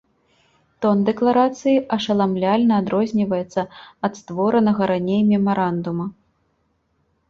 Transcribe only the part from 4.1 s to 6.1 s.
створанага раней мемарандума.